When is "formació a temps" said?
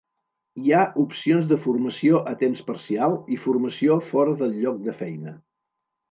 1.65-2.63